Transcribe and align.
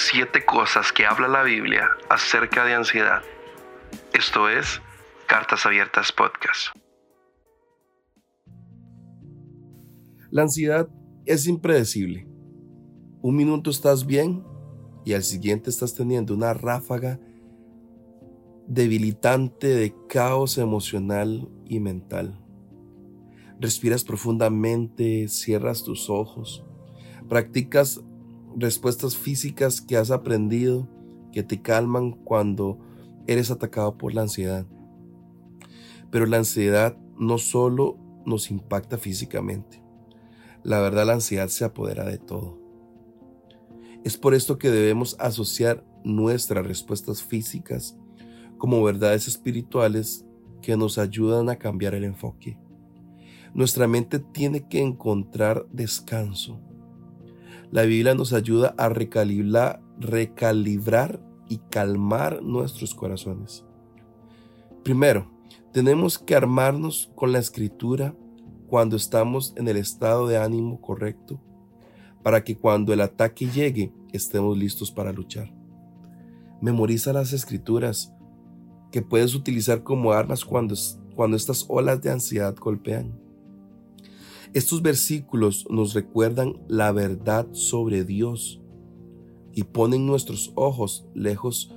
siete 0.00 0.46
cosas 0.46 0.92
que 0.92 1.04
habla 1.04 1.28
la 1.28 1.42
Biblia 1.42 1.90
acerca 2.08 2.64
de 2.64 2.72
ansiedad. 2.74 3.22
Esto 4.14 4.48
es 4.48 4.80
Cartas 5.26 5.66
Abiertas 5.66 6.10
Podcast. 6.10 6.68
La 10.30 10.42
ansiedad 10.42 10.88
es 11.26 11.46
impredecible. 11.46 12.26
Un 13.20 13.36
minuto 13.36 13.68
estás 13.68 14.06
bien 14.06 14.42
y 15.04 15.12
al 15.12 15.22
siguiente 15.22 15.68
estás 15.68 15.94
teniendo 15.94 16.34
una 16.34 16.54
ráfaga 16.54 17.20
debilitante 18.66 19.66
de 19.66 19.94
caos 20.08 20.56
emocional 20.56 21.46
y 21.66 21.78
mental. 21.78 22.42
Respiras 23.60 24.04
profundamente, 24.04 25.28
cierras 25.28 25.84
tus 25.84 26.08
ojos, 26.08 26.64
practicas 27.28 28.00
respuestas 28.56 29.16
físicas 29.16 29.80
que 29.80 29.96
has 29.96 30.10
aprendido 30.10 30.88
que 31.32 31.42
te 31.42 31.62
calman 31.62 32.12
cuando 32.12 32.78
eres 33.26 33.50
atacado 33.50 33.96
por 33.96 34.14
la 34.14 34.22
ansiedad. 34.22 34.66
Pero 36.10 36.26
la 36.26 36.38
ansiedad 36.38 36.96
no 37.18 37.38
solo 37.38 37.98
nos 38.26 38.50
impacta 38.50 38.98
físicamente. 38.98 39.82
La 40.62 40.80
verdad, 40.80 41.06
la 41.06 41.14
ansiedad 41.14 41.48
se 41.48 41.64
apodera 41.64 42.04
de 42.04 42.18
todo. 42.18 42.58
Es 44.04 44.16
por 44.16 44.34
esto 44.34 44.58
que 44.58 44.70
debemos 44.70 45.16
asociar 45.18 45.84
nuestras 46.04 46.66
respuestas 46.66 47.22
físicas 47.22 47.96
como 48.58 48.82
verdades 48.82 49.28
espirituales 49.28 50.24
que 50.62 50.76
nos 50.76 50.98
ayudan 50.98 51.48
a 51.48 51.56
cambiar 51.56 51.94
el 51.94 52.04
enfoque. 52.04 52.58
Nuestra 53.54 53.86
mente 53.86 54.18
tiene 54.18 54.68
que 54.68 54.80
encontrar 54.80 55.66
descanso 55.70 56.60
la 57.70 57.82
Biblia 57.82 58.14
nos 58.14 58.32
ayuda 58.32 58.74
a 58.78 58.88
recalibrar, 58.88 59.82
recalibrar 59.98 61.22
y 61.48 61.58
calmar 61.70 62.42
nuestros 62.42 62.94
corazones. 62.94 63.64
Primero, 64.82 65.30
tenemos 65.72 66.18
que 66.18 66.34
armarnos 66.34 67.12
con 67.14 67.32
la 67.32 67.38
escritura 67.38 68.14
cuando 68.66 68.96
estamos 68.96 69.52
en 69.56 69.68
el 69.68 69.76
estado 69.76 70.26
de 70.26 70.38
ánimo 70.38 70.80
correcto, 70.80 71.40
para 72.22 72.44
que 72.44 72.56
cuando 72.56 72.92
el 72.92 73.00
ataque 73.00 73.46
llegue 73.46 73.92
estemos 74.12 74.56
listos 74.56 74.90
para 74.90 75.12
luchar. 75.12 75.52
Memoriza 76.60 77.12
las 77.12 77.32
escrituras 77.32 78.12
que 78.90 79.02
puedes 79.02 79.34
utilizar 79.34 79.82
como 79.82 80.12
armas 80.12 80.44
cuando, 80.44 80.74
cuando 81.14 81.36
estas 81.36 81.64
olas 81.68 82.02
de 82.02 82.10
ansiedad 82.10 82.54
golpean. 82.56 83.18
Estos 84.52 84.82
versículos 84.82 85.64
nos 85.70 85.94
recuerdan 85.94 86.60
la 86.66 86.90
verdad 86.90 87.46
sobre 87.52 88.04
Dios 88.04 88.60
y 89.52 89.62
ponen 89.62 90.06
nuestros 90.06 90.50
ojos 90.56 91.06
lejos 91.14 91.72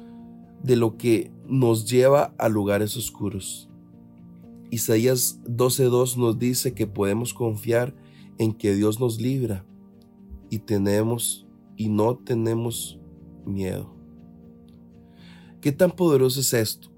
de 0.64 0.76
lo 0.76 0.98
que 0.98 1.32
nos 1.48 1.88
lleva 1.88 2.34
a 2.40 2.50
lugares 2.50 2.98
oscuros. 2.98 3.70
Isaías 4.72 5.40
12.2 5.44 6.18
nos 6.18 6.40
dice 6.40 6.74
que 6.74 6.88
podemos 6.88 7.36
confiar 7.36 7.94
en 8.40 8.54
que 8.54 8.74
Dios 8.74 9.00
nos 9.00 9.22
libra 9.22 9.64
y 10.50 10.58
tenemos 10.58 11.46
y 11.78 11.90
no 11.90 12.16
tenemos 12.16 13.00
miedo. 13.46 13.94
¿Qué 15.62 15.72
tan 15.72 15.92
poderoso 15.92 16.40
es 16.40 16.54
esto? 16.54 16.90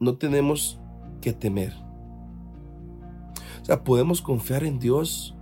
No 0.00 0.16
tenemos 0.16 0.80
que 1.20 1.32
temer. 1.32 1.83
O 3.64 3.66
sea, 3.66 3.82
¿podemos 3.82 4.20
confiar 4.20 4.62
en 4.62 4.78
Dios? 4.78 5.34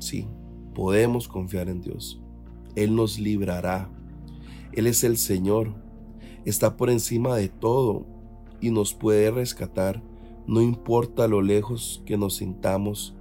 Sí, 0.00 0.26
podemos 0.74 1.28
confiar 1.28 1.68
en 1.68 1.80
Dios. 1.80 2.20
Él 2.74 2.96
nos 2.96 3.20
librará. 3.20 3.88
Él 4.72 4.88
es 4.88 5.04
el 5.04 5.16
Señor. 5.16 5.72
Está 6.44 6.76
por 6.76 6.90
encima 6.90 7.36
de 7.36 7.48
todo 7.48 8.04
y 8.60 8.72
nos 8.72 8.94
puede 8.94 9.30
rescatar. 9.30 10.02
No 10.48 10.60
importa 10.60 11.28
lo 11.28 11.40
lejos 11.40 12.02
que 12.04 12.18
nos 12.18 12.34
sintamos 12.38 13.14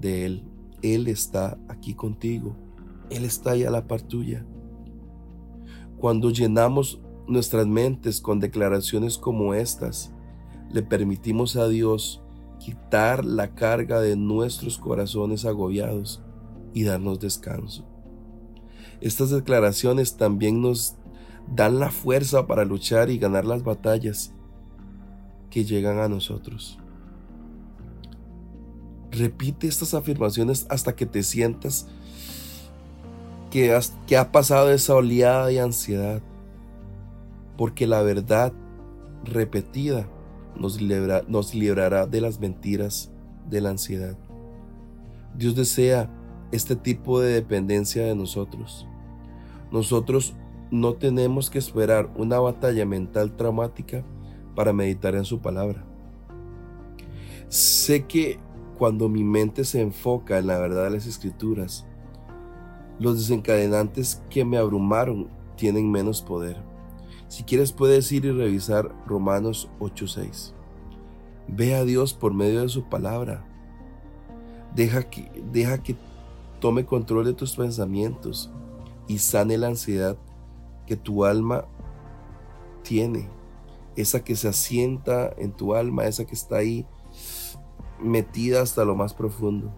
de 0.00 0.26
Él. 0.26 0.42
Él 0.82 1.06
está 1.06 1.56
aquí 1.68 1.94
contigo. 1.94 2.56
Él 3.10 3.24
está 3.24 3.52
ahí 3.52 3.62
a 3.62 3.70
la 3.70 3.86
par 3.86 4.02
tuya. 4.02 4.44
Cuando 5.98 6.30
llenamos 6.30 7.00
nuestras 7.28 7.68
mentes 7.68 8.20
con 8.20 8.40
declaraciones 8.40 9.18
como 9.18 9.54
estas, 9.54 10.12
le 10.72 10.82
permitimos 10.82 11.54
a 11.54 11.68
Dios 11.68 12.23
quitar 12.58 13.24
la 13.24 13.54
carga 13.54 14.00
de 14.00 14.16
nuestros 14.16 14.78
corazones 14.78 15.44
agobiados 15.44 16.22
y 16.72 16.84
darnos 16.84 17.20
descanso. 17.20 17.84
Estas 19.00 19.30
declaraciones 19.30 20.16
también 20.16 20.62
nos 20.62 20.96
dan 21.54 21.78
la 21.78 21.90
fuerza 21.90 22.46
para 22.46 22.64
luchar 22.64 23.10
y 23.10 23.18
ganar 23.18 23.44
las 23.44 23.62
batallas 23.62 24.32
que 25.50 25.64
llegan 25.64 25.98
a 25.98 26.08
nosotros. 26.08 26.78
Repite 29.10 29.68
estas 29.68 29.94
afirmaciones 29.94 30.66
hasta 30.68 30.96
que 30.96 31.06
te 31.06 31.22
sientas 31.22 31.86
que, 33.50 33.78
que 34.06 34.16
ha 34.16 34.32
pasado 34.32 34.72
esa 34.72 34.94
oleada 34.94 35.46
de 35.46 35.60
ansiedad, 35.60 36.22
porque 37.56 37.86
la 37.86 38.02
verdad 38.02 38.52
repetida 39.24 40.08
nos, 40.56 40.80
nos 41.28 41.54
librará 41.54 42.06
de 42.06 42.20
las 42.20 42.40
mentiras 42.40 43.10
de 43.48 43.60
la 43.60 43.70
ansiedad. 43.70 44.16
Dios 45.36 45.54
desea 45.54 46.10
este 46.52 46.76
tipo 46.76 47.20
de 47.20 47.32
dependencia 47.32 48.04
de 48.04 48.14
nosotros. 48.14 48.86
Nosotros 49.72 50.34
no 50.70 50.94
tenemos 50.94 51.50
que 51.50 51.58
esperar 51.58 52.10
una 52.16 52.38
batalla 52.38 52.86
mental 52.86 53.36
traumática 53.36 54.04
para 54.54 54.72
meditar 54.72 55.14
en 55.14 55.24
su 55.24 55.40
palabra. 55.40 55.84
Sé 57.48 58.06
que 58.06 58.38
cuando 58.78 59.08
mi 59.08 59.24
mente 59.24 59.64
se 59.64 59.80
enfoca 59.80 60.38
en 60.38 60.46
la 60.46 60.58
verdad 60.58 60.84
de 60.84 60.90
las 60.90 61.06
escrituras, 61.06 61.86
los 62.98 63.18
desencadenantes 63.18 64.22
que 64.30 64.44
me 64.44 64.58
abrumaron 64.58 65.28
tienen 65.56 65.90
menos 65.90 66.22
poder. 66.22 66.56
Si 67.34 67.42
quieres 67.42 67.72
puedes 67.72 68.12
ir 68.12 68.26
y 68.26 68.30
revisar 68.30 68.94
Romanos 69.08 69.68
8:6. 69.80 70.54
Ve 71.48 71.74
a 71.74 71.82
Dios 71.82 72.14
por 72.14 72.32
medio 72.32 72.62
de 72.62 72.68
su 72.68 72.84
palabra. 72.84 73.44
Deja 74.76 75.10
que, 75.10 75.28
deja 75.50 75.82
que 75.82 75.96
tome 76.60 76.86
control 76.86 77.24
de 77.24 77.32
tus 77.32 77.56
pensamientos 77.56 78.52
y 79.08 79.18
sane 79.18 79.58
la 79.58 79.66
ansiedad 79.66 80.16
que 80.86 80.94
tu 80.94 81.24
alma 81.24 81.64
tiene. 82.84 83.28
Esa 83.96 84.22
que 84.22 84.36
se 84.36 84.46
asienta 84.46 85.34
en 85.36 85.50
tu 85.50 85.74
alma, 85.74 86.04
esa 86.04 86.24
que 86.26 86.36
está 86.36 86.58
ahí 86.58 86.86
metida 88.00 88.62
hasta 88.62 88.84
lo 88.84 88.94
más 88.94 89.12
profundo. 89.12 89.74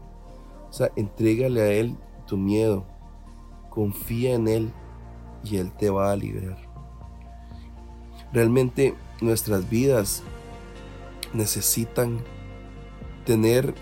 O 0.69 0.73
sea, 0.75 0.93
entrégale 0.95 1.63
a 1.63 1.73
Él 1.73 1.97
tu 2.27 2.37
miedo, 2.37 2.85
confía 3.71 4.35
en 4.35 4.47
Él 4.47 4.73
y 5.43 5.57
Él 5.57 5.73
te 5.73 5.89
va 5.89 6.13
a 6.13 6.17
liberar. 6.17 6.66
Realmente 8.37 8.95
nuestras 9.23 9.71
vidas 9.71 10.23
necesitan 11.33 12.19
tener 13.25 13.73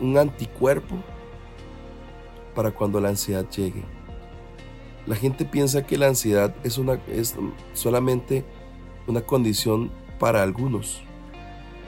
un 0.00 0.16
anticuerpo 0.16 0.94
para 2.54 2.70
cuando 2.70 3.00
la 3.00 3.08
ansiedad 3.08 3.44
llegue. 3.50 3.82
La 5.04 5.16
gente 5.16 5.44
piensa 5.44 5.84
que 5.84 5.98
la 5.98 6.06
ansiedad 6.06 6.54
es, 6.62 6.78
una, 6.78 7.00
es 7.08 7.34
solamente 7.72 8.44
una 9.08 9.22
condición 9.22 9.90
para 10.20 10.44
algunos. 10.44 11.02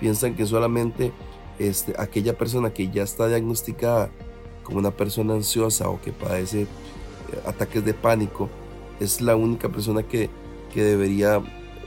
Piensan 0.01 0.35
que 0.35 0.47
solamente 0.47 1.13
este, 1.61 1.95
aquella 1.97 2.37
persona 2.37 2.73
que 2.75 2.91
ya 2.91 3.05
está 3.05 3.29
diagnosticada 3.29 4.11
como 4.65 4.81
una 4.81 4.91
persona 4.91 5.35
ansiosa 5.35 5.91
o 5.91 6.01
que 6.01 6.11
padece 6.11 6.63
eh, 6.63 6.67
ataques 7.47 7.85
de 7.85 7.95
pánico 7.95 8.51
es 8.99 9.21
la 9.21 9.37
única 9.37 9.69
persona 9.69 10.03
que 10.03 10.29
que 10.73 10.83
debería 10.83 11.43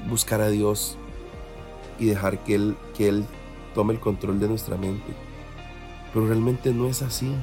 buscar 0.09 0.41
a 0.41 0.50
Dios 0.50 0.97
y 2.00 2.06
dejar 2.06 2.44
que 2.44 2.56
Él, 2.56 2.75
que 2.95 3.09
Él 3.09 3.25
tome 3.74 3.94
el 3.94 4.00
control 4.00 4.39
de 4.39 4.47
nuestra 4.47 4.77
mente. 4.77 5.13
Pero 6.13 6.27
realmente 6.27 6.74
no 6.74 6.88
es 6.88 7.01
así. 7.01 7.33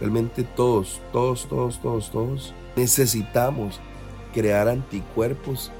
Realmente 0.00 0.42
todos, 0.42 1.00
todos, 1.12 1.48
todos, 1.48 1.80
todos, 1.80 2.10
todos 2.10 2.54
necesitamos 2.76 3.80
crear 4.32 4.68
anticuerpos. 4.68 5.70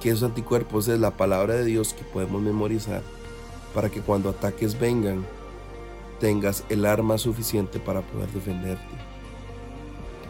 Que 0.00 0.10
esos 0.10 0.22
anticuerpos 0.22 0.88
es 0.88 1.00
la 1.00 1.12
palabra 1.12 1.54
de 1.54 1.64
Dios 1.64 1.94
que 1.94 2.04
podemos 2.04 2.42
memorizar 2.42 3.02
para 3.74 3.88
que 3.88 4.00
cuando 4.00 4.28
ataques 4.28 4.78
vengan 4.78 5.24
tengas 6.20 6.64
el 6.68 6.86
arma 6.86 7.18
suficiente 7.18 7.80
para 7.80 8.00
poder 8.02 8.30
defenderte. 8.30 8.82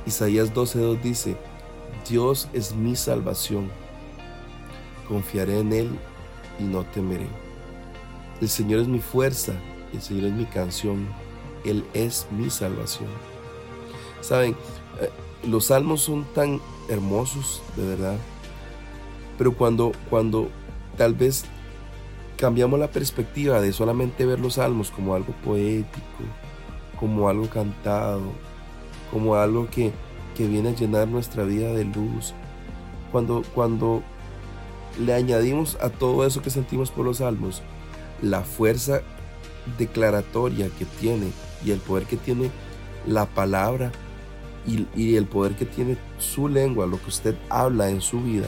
Isaías 0.06 0.52
12.2 0.52 1.00
dice, 1.00 1.36
Dios 2.08 2.48
es 2.52 2.74
mi 2.74 2.96
salvación. 2.96 3.70
Confiaré 5.08 5.60
en 5.60 5.72
Él 5.72 5.90
y 6.58 6.64
no 6.64 6.84
temeré. 6.84 7.28
El 8.40 8.48
Señor 8.48 8.80
es 8.80 8.88
mi 8.88 9.00
fuerza, 9.00 9.52
el 9.92 10.02
Señor 10.02 10.26
es 10.26 10.32
mi 10.32 10.46
canción, 10.46 11.06
Él 11.64 11.84
es 11.94 12.26
mi 12.30 12.50
salvación. 12.50 13.08
Saben, 14.20 14.56
Eh, 15.00 15.10
los 15.46 15.66
salmos 15.66 16.02
son 16.02 16.24
tan 16.34 16.60
hermosos, 16.88 17.62
de 17.76 17.86
verdad. 17.86 18.16
Pero 19.36 19.52
cuando, 19.52 19.92
cuando 20.08 20.48
tal 20.96 21.14
vez 21.14 21.44
cambiamos 22.36 22.78
la 22.78 22.88
perspectiva 22.88 23.60
de 23.60 23.72
solamente 23.72 24.24
ver 24.24 24.38
los 24.38 24.54
salmos 24.54 24.90
como 24.90 25.14
algo 25.14 25.32
poético, 25.44 26.22
como 26.98 27.28
algo 27.28 27.48
cantado, 27.48 28.22
como 29.10 29.34
algo 29.34 29.68
que, 29.68 29.92
que 30.34 30.46
viene 30.46 30.70
a 30.70 30.74
llenar 30.74 31.08
nuestra 31.08 31.44
vida 31.44 31.72
de 31.72 31.84
luz, 31.84 32.34
cuando, 33.12 33.42
cuando 33.54 34.02
le 34.98 35.14
añadimos 35.14 35.76
a 35.80 35.90
todo 35.90 36.26
eso 36.26 36.42
que 36.42 36.50
sentimos 36.50 36.90
por 36.90 37.04
los 37.04 37.18
salmos 37.18 37.62
la 38.22 38.42
fuerza 38.42 39.02
declaratoria 39.78 40.68
que 40.78 40.84
tiene 40.84 41.30
y 41.64 41.70
el 41.70 41.78
poder 41.78 42.04
que 42.04 42.16
tiene 42.16 42.50
la 43.06 43.26
palabra 43.26 43.92
y, 44.66 45.16
el 45.16 45.26
poder 45.26 45.56
que 45.56 45.66
tiene 45.66 45.98
su 46.18 46.48
lengua, 46.48 46.86
lo 46.86 46.98
que 46.98 47.08
usted 47.08 47.36
habla 47.50 47.90
en 47.90 48.00
su 48.00 48.20
vida 48.20 48.46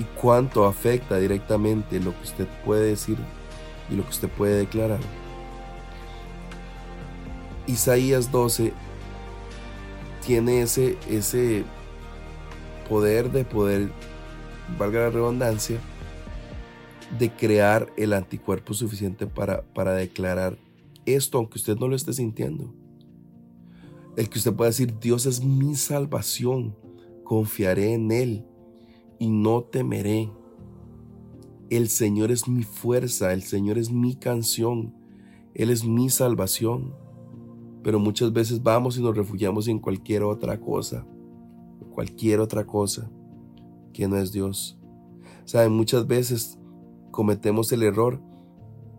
y 0.00 0.04
cuánto 0.20 0.66
afecta 0.66 1.18
directamente 1.18 2.00
lo 2.00 2.10
que 2.10 2.22
usted 2.24 2.48
puede 2.64 2.88
decir 2.88 3.16
y 3.88 3.94
lo 3.94 4.02
que 4.02 4.10
usted 4.10 4.28
puede 4.28 4.56
declarar. 4.56 4.98
Isaías 7.68 8.32
12 8.32 8.72
tiene 10.24 10.62
ese, 10.62 10.96
ese 11.10 11.64
poder 12.88 13.30
de 13.30 13.44
poder, 13.44 13.90
valga 14.78 15.00
la 15.00 15.10
redundancia, 15.10 15.78
de 17.18 17.30
crear 17.30 17.92
el 17.96 18.12
anticuerpo 18.12 18.74
suficiente 18.74 19.26
para, 19.26 19.62
para 19.74 19.92
declarar 19.94 20.58
esto, 21.04 21.38
aunque 21.38 21.58
usted 21.58 21.76
no 21.76 21.88
lo 21.88 21.96
esté 21.96 22.12
sintiendo. 22.12 22.74
El 24.16 24.28
que 24.28 24.38
usted 24.38 24.52
pueda 24.54 24.70
decir, 24.70 24.98
Dios 24.98 25.26
es 25.26 25.42
mi 25.42 25.74
salvación, 25.74 26.76
confiaré 27.24 27.94
en 27.94 28.12
Él 28.12 28.46
y 29.18 29.28
no 29.28 29.62
temeré. 29.62 30.30
El 31.70 31.88
Señor 31.88 32.30
es 32.30 32.46
mi 32.46 32.62
fuerza, 32.62 33.32
el 33.32 33.42
Señor 33.42 33.78
es 33.78 33.90
mi 33.90 34.14
canción, 34.14 34.94
Él 35.54 35.70
es 35.70 35.84
mi 35.84 36.10
salvación. 36.10 36.94
Pero 37.82 37.98
muchas 37.98 38.32
veces 38.32 38.62
vamos 38.62 38.96
y 38.96 39.02
nos 39.02 39.16
refugiamos 39.16 39.68
en 39.68 39.78
cualquier 39.78 40.22
otra 40.22 40.60
cosa, 40.60 41.06
cualquier 41.92 42.40
otra 42.40 42.64
cosa 42.64 43.10
que 43.92 44.06
no 44.08 44.16
es 44.16 44.32
Dios. 44.32 44.78
Saben, 45.44 45.72
muchas 45.72 46.06
veces 46.06 46.58
cometemos 47.10 47.72
el 47.72 47.82
error 47.82 48.20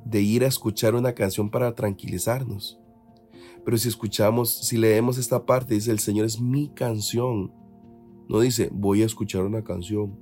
de 0.06 0.22
ir 0.22 0.44
a 0.44 0.48
escuchar 0.48 0.96
una 0.96 1.14
canción 1.14 1.50
para 1.50 1.74
tranquilizarnos. 1.74 2.80
Pero 3.66 3.78
si 3.78 3.88
escuchamos, 3.88 4.50
si 4.50 4.78
leemos 4.78 5.18
esta 5.18 5.46
parte, 5.46 5.74
dice, 5.74 5.92
el 5.92 6.00
Señor 6.00 6.26
es 6.26 6.40
mi 6.40 6.70
canción. 6.70 7.54
No 8.28 8.40
dice, 8.42 8.70
voy 8.74 9.02
a 9.02 9.06
escuchar 9.06 9.44
una 9.44 9.64
canción. 9.64 10.20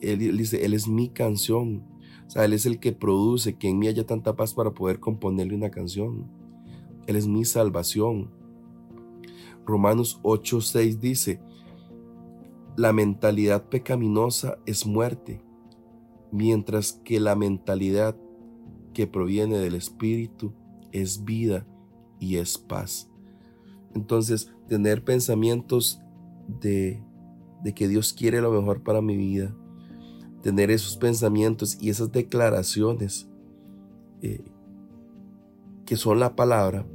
Él, 0.00 0.36
dice, 0.36 0.64
Él 0.64 0.74
es 0.74 0.86
mi 0.86 1.08
canción. 1.08 1.84
O 2.26 2.30
sea, 2.30 2.44
Él 2.44 2.52
es 2.52 2.66
el 2.66 2.78
que 2.78 2.92
produce 2.92 3.56
que 3.56 3.68
en 3.68 3.78
mí 3.78 3.88
haya 3.88 4.06
tanta 4.06 4.36
paz 4.36 4.54
para 4.54 4.72
poder 4.72 5.00
componerle 5.00 5.54
una 5.54 5.70
canción. 5.70 6.30
Él 7.06 7.16
es 7.16 7.26
mi 7.26 7.44
salvación. 7.44 8.30
Romanos 9.66 10.20
8:6 10.22 10.98
dice, 10.98 11.40
la 12.76 12.92
mentalidad 12.92 13.68
pecaminosa 13.68 14.58
es 14.64 14.86
muerte, 14.86 15.42
mientras 16.32 16.92
que 17.04 17.20
la 17.20 17.34
mentalidad 17.34 18.16
que 18.94 19.06
proviene 19.06 19.58
del 19.58 19.74
Espíritu 19.74 20.52
es 20.92 21.24
vida 21.24 21.66
y 22.18 22.36
es 22.36 22.58
paz. 22.58 23.10
Entonces, 23.94 24.52
tener 24.68 25.04
pensamientos 25.04 26.00
de, 26.60 27.02
de 27.62 27.74
que 27.74 27.88
Dios 27.88 28.12
quiere 28.12 28.40
lo 28.40 28.50
mejor 28.52 28.82
para 28.82 29.02
mi 29.02 29.16
vida, 29.16 29.54
tener 30.42 30.70
esos 30.70 30.96
pensamientos 30.96 31.76
y 31.80 31.90
esas 31.90 32.12
declaraciones 32.12 33.28
eh, 34.22 34.42
que 35.90 35.96
son 35.96 36.20
la 36.20 36.36
palabra, 36.36 36.86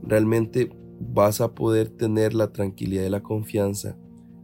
realmente 0.00 0.70
vas 1.00 1.40
a 1.40 1.56
poder 1.56 1.88
tener 1.88 2.34
la 2.34 2.52
tranquilidad 2.52 3.04
y 3.04 3.10
la 3.10 3.20
confianza 3.20 3.96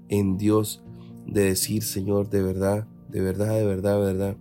en 0.09 0.37
Dios 0.37 0.83
de 1.27 1.45
decir, 1.45 1.85
Señor, 1.85 2.29
de 2.29 2.43
verdad, 2.43 2.89
de 3.09 3.21
verdad, 3.21 3.55
de 3.55 3.65
verdad, 3.65 4.01
de 4.01 4.05
verdad, 4.05 4.37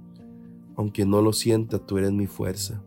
aunque 0.75 1.05
no 1.05 1.21
lo 1.21 1.33
sienta, 1.33 1.77
tú 1.77 1.99
eres 1.99 2.11
mi 2.11 2.25
fuerza. 2.25 2.83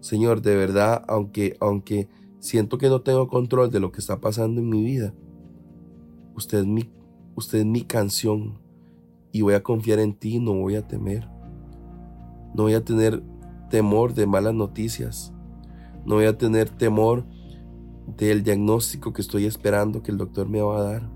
Señor, 0.00 0.42
de 0.42 0.56
verdad, 0.56 1.04
aunque, 1.06 1.56
aunque 1.60 2.08
siento 2.40 2.76
que 2.76 2.88
no 2.88 3.02
tengo 3.02 3.28
control 3.28 3.70
de 3.70 3.78
lo 3.78 3.92
que 3.92 4.00
está 4.00 4.20
pasando 4.20 4.60
en 4.60 4.68
mi 4.68 4.82
vida, 4.82 5.14
usted 6.34 6.58
es 6.58 6.66
mi, 6.66 6.90
usted 7.36 7.58
es 7.58 7.66
mi 7.66 7.82
canción 7.82 8.58
y 9.30 9.42
voy 9.42 9.54
a 9.54 9.62
confiar 9.62 10.00
en 10.00 10.12
ti, 10.12 10.40
no 10.40 10.54
voy 10.54 10.74
a 10.74 10.88
temer. 10.88 11.28
No 12.52 12.64
voy 12.64 12.74
a 12.74 12.84
tener 12.84 13.22
temor 13.70 14.12
de 14.12 14.26
malas 14.26 14.54
noticias. 14.54 15.33
No 16.06 16.16
voy 16.16 16.26
a 16.26 16.36
tener 16.36 16.70
temor 16.70 17.24
del 18.16 18.42
diagnóstico 18.42 19.12
que 19.12 19.22
estoy 19.22 19.46
esperando 19.46 20.02
que 20.02 20.10
el 20.10 20.18
doctor 20.18 20.48
me 20.48 20.60
va 20.60 20.78
a 20.78 20.82
dar. 20.82 21.10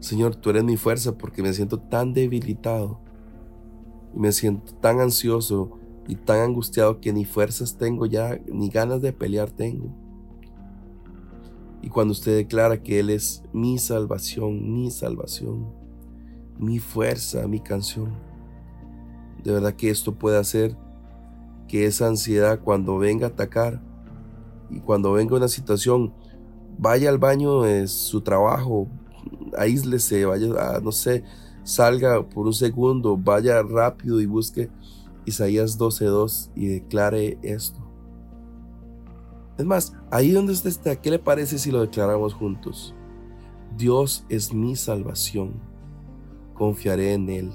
Señor, 0.00 0.36
tú 0.36 0.50
eres 0.50 0.64
mi 0.64 0.76
fuerza 0.76 1.16
porque 1.16 1.42
me 1.42 1.52
siento 1.52 1.78
tan 1.78 2.12
debilitado 2.12 3.00
y 4.14 4.18
me 4.18 4.32
siento 4.32 4.74
tan 4.74 5.00
ansioso 5.00 5.78
y 6.06 6.16
tan 6.16 6.40
angustiado 6.40 7.00
que 7.00 7.12
ni 7.12 7.24
fuerzas 7.24 7.76
tengo 7.76 8.06
ya, 8.06 8.40
ni 8.52 8.68
ganas 8.68 9.00
de 9.00 9.12
pelear 9.12 9.50
tengo. 9.50 9.94
Y 11.82 11.88
cuando 11.88 12.12
usted 12.12 12.36
declara 12.36 12.82
que 12.82 13.00
Él 13.00 13.10
es 13.10 13.42
mi 13.52 13.78
salvación, 13.78 14.72
mi 14.72 14.90
salvación, 14.90 15.66
mi 16.58 16.78
fuerza, 16.78 17.46
mi 17.48 17.60
canción, 17.60 18.12
de 19.42 19.52
verdad 19.52 19.74
que 19.74 19.90
esto 19.90 20.14
puede 20.14 20.38
hacer 20.38 20.76
que 21.72 21.86
esa 21.86 22.06
ansiedad 22.06 22.60
cuando 22.60 22.98
venga 22.98 23.28
a 23.28 23.30
atacar 23.30 23.80
y 24.68 24.80
cuando 24.80 25.14
venga 25.14 25.36
una 25.36 25.48
situación, 25.48 26.12
vaya 26.76 27.08
al 27.08 27.16
baño 27.16 27.62
de 27.62 27.88
su 27.88 28.20
trabajo, 28.20 28.88
aíslese, 29.56 30.26
vaya 30.26 30.48
a, 30.76 30.80
no 30.80 30.92
sé, 30.92 31.24
salga 31.64 32.28
por 32.28 32.46
un 32.46 32.52
segundo, 32.52 33.16
vaya 33.16 33.62
rápido 33.62 34.20
y 34.20 34.26
busque 34.26 34.68
Isaías 35.24 35.78
12.2 35.78 36.50
y 36.54 36.66
declare 36.66 37.38
esto. 37.40 37.80
Es 39.56 39.64
más, 39.64 39.94
ahí 40.10 40.30
donde 40.30 40.52
usted 40.52 40.68
está, 40.68 40.96
¿qué 40.96 41.10
le 41.10 41.18
parece 41.18 41.56
si 41.58 41.70
lo 41.70 41.80
declaramos 41.80 42.34
juntos? 42.34 42.94
Dios 43.78 44.26
es 44.28 44.52
mi 44.52 44.76
salvación, 44.76 45.54
confiaré 46.52 47.14
en 47.14 47.30
Él 47.30 47.50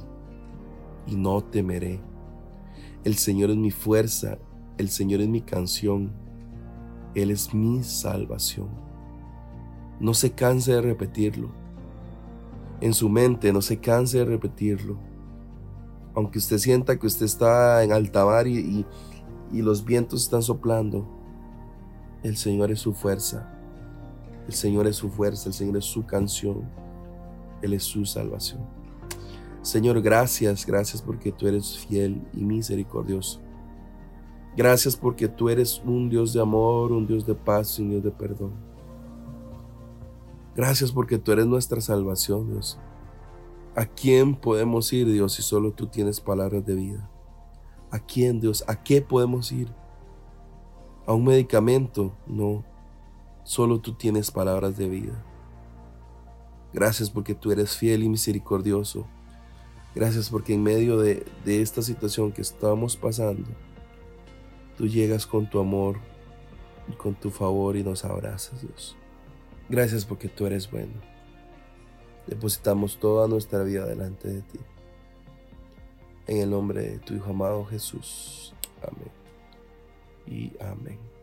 y 1.06 1.16
no 1.16 1.44
temeré. 1.44 2.02
El 3.08 3.16
Señor 3.16 3.52
es 3.52 3.56
mi 3.56 3.72
fuerza, 3.72 4.38
el 4.78 4.90
Señor 4.90 5.22
es 5.22 5.30
mi 5.30 5.40
canción, 5.40 6.12
Él 7.16 7.32
es 7.32 7.54
mi 7.54 7.82
salvación. 7.82 8.68
No 10.00 10.14
se 10.14 10.34
canse 10.34 10.74
de 10.74 10.82
repetirlo. 10.82 11.50
En 12.82 12.94
su 12.94 13.08
mente 13.08 13.52
no 13.54 13.62
se 13.62 13.80
canse 13.80 14.20
de 14.20 14.26
repetirlo 14.26 15.00
aunque 16.18 16.40
usted 16.40 16.58
sienta 16.58 16.98
que 16.98 17.06
usted 17.06 17.28
está 17.28 17.84
en 17.84 17.92
alta 17.92 18.26
mar 18.26 18.48
y, 18.48 18.84
los 19.52 19.86
vientos 19.86 20.24
están 20.24 20.42
soplando, 20.42 21.08
el 22.24 22.36
Señor 22.36 22.72
es 22.72 22.80
su 22.80 22.92
fuerza. 22.92 23.48
El 24.48 24.54
Señor 24.54 24.88
es 24.88 24.96
su 24.96 25.12
fuerza, 25.12 25.50
el 25.50 25.54
Señor 25.54 25.78
es 25.78 25.86
su 25.86 26.08
canción, 26.08 26.68
Él 27.62 27.74
es 27.74 27.84
su 27.84 28.04
salvación. 28.04 28.62
Señor, 29.68 30.02
gracias, 30.02 30.66
gracias 30.66 31.02
porque 31.02 31.30
tú 31.30 31.46
eres 31.46 31.78
fiel 31.78 32.26
y 32.32 32.46
misericordioso. 32.46 33.42
Gracias 34.56 34.96
porque 34.96 35.28
tú 35.28 35.50
eres 35.50 35.82
un 35.84 36.08
Dios 36.08 36.32
de 36.32 36.40
amor, 36.40 36.94
un 36.94 37.06
Dios 37.06 37.26
de 37.26 37.36
paz 37.36 37.78
y 37.78 37.82
un 37.82 37.90
Dios 37.90 38.04
de 38.06 38.12
perdón. 38.12 38.54
Gracias 40.56 40.90
porque 40.90 41.18
tú 41.18 41.34
eres 41.34 41.48
nuestra 41.48 41.82
salvación, 41.82 42.50
Dios. 42.50 42.80
¿A 43.76 43.86
quién 43.86 44.38
podemos 44.38 44.94
ir, 44.94 45.12
Dios, 45.12 45.34
si 45.34 45.42
solo 45.42 45.74
tú 45.74 45.88
tienes 45.88 46.22
palabras 46.22 46.66
de 46.66 46.74
vida? 46.74 47.12
¿A 47.92 48.00
quién, 48.00 48.40
Dios? 48.40 48.64
¿A 48.70 48.82
qué 48.82 49.02
podemos 49.02 49.52
ir? 49.52 49.68
¿A 51.06 51.12
un 51.12 51.26
medicamento? 51.26 52.16
No. 52.26 52.64
Solo 53.44 53.82
tú 53.82 53.96
tienes 53.96 54.32
palabras 54.32 54.78
de 54.78 54.88
vida. 54.88 55.26
Gracias 56.72 57.10
porque 57.10 57.36
tú 57.36 57.52
eres 57.52 57.76
fiel 57.76 58.04
y 58.04 58.08
misericordioso. 58.08 59.06
Gracias 59.98 60.30
porque 60.30 60.54
en 60.54 60.62
medio 60.62 61.00
de, 61.00 61.26
de 61.44 61.64
esta 61.64 61.82
situación 61.82 62.32
que 62.32 62.44
estamos 62.44 62.96
pasando, 62.96 63.50
tú 64.78 64.86
llegas 64.86 65.26
con 65.26 65.50
tu 65.50 65.60
amor 65.60 65.98
y 66.88 66.92
con 66.92 67.16
tu 67.16 67.32
favor 67.32 67.76
y 67.76 67.84
nos 67.84 68.06
abrazas, 68.06 68.62
Dios. 68.62 68.96
Gracias 69.68 70.06
porque 70.06 70.28
tú 70.28 70.46
eres 70.46 70.70
bueno. 70.70 70.94
Depositamos 72.28 73.00
toda 73.00 73.28
nuestra 73.28 73.64
vida 73.64 73.88
delante 73.88 74.28
de 74.28 74.42
ti. 74.44 74.60
En 76.28 76.42
el 76.42 76.52
nombre 76.52 76.84
de 76.84 77.00
tu 77.00 77.16
Hijo 77.16 77.32
amado 77.32 77.66
Jesús. 77.66 78.54
Amén. 78.84 79.12
Y 80.28 80.52
amén. 80.64 81.17